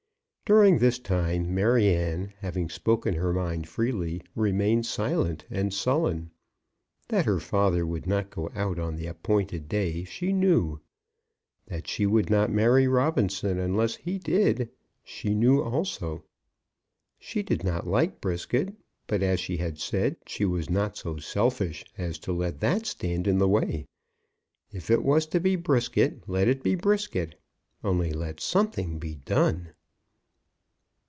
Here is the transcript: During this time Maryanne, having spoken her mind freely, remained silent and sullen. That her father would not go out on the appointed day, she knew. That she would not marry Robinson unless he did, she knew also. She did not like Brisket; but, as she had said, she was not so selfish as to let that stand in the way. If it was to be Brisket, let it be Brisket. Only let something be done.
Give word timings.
During 0.43 0.79
this 0.79 0.99
time 0.99 1.55
Maryanne, 1.55 2.33
having 2.39 2.69
spoken 2.69 3.13
her 3.13 3.31
mind 3.31 3.69
freely, 3.69 4.21
remained 4.35 4.85
silent 4.85 5.45
and 5.49 5.73
sullen. 5.73 6.29
That 7.07 7.23
her 7.23 7.39
father 7.39 7.85
would 7.87 8.05
not 8.05 8.29
go 8.31 8.51
out 8.53 8.77
on 8.77 8.97
the 8.97 9.07
appointed 9.07 9.69
day, 9.69 10.03
she 10.03 10.33
knew. 10.33 10.81
That 11.67 11.87
she 11.87 12.05
would 12.05 12.29
not 12.29 12.51
marry 12.51 12.85
Robinson 12.85 13.59
unless 13.59 13.95
he 13.95 14.17
did, 14.19 14.69
she 15.05 15.33
knew 15.33 15.61
also. 15.61 16.25
She 17.17 17.43
did 17.43 17.63
not 17.63 17.87
like 17.87 18.19
Brisket; 18.19 18.73
but, 19.07 19.23
as 19.23 19.39
she 19.39 19.55
had 19.55 19.79
said, 19.79 20.17
she 20.27 20.43
was 20.43 20.69
not 20.69 20.97
so 20.97 21.15
selfish 21.15 21.85
as 21.97 22.19
to 22.19 22.33
let 22.33 22.59
that 22.59 22.85
stand 22.85 23.25
in 23.25 23.37
the 23.37 23.47
way. 23.47 23.87
If 24.73 24.91
it 24.91 25.01
was 25.05 25.25
to 25.27 25.39
be 25.39 25.55
Brisket, 25.55 26.27
let 26.27 26.49
it 26.49 26.61
be 26.61 26.75
Brisket. 26.75 27.39
Only 27.85 28.11
let 28.11 28.41
something 28.41 28.99
be 28.99 29.15
done. 29.15 29.69